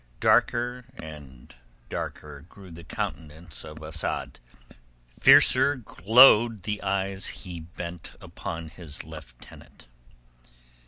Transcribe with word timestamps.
Darker 0.19 0.85
and 0.97 1.53
darker 1.87 2.41
grew 2.49 2.71
the 2.71 2.83
countenance 2.83 3.63
of 3.63 3.83
Asad, 3.83 4.39
fiercer 5.19 5.75
glowed 5.75 6.63
the 6.63 6.81
eyes 6.81 7.27
he 7.45 7.59
bent 7.59 8.15
upon 8.19 8.69
his 8.69 9.03
lieutenant. 9.03 9.85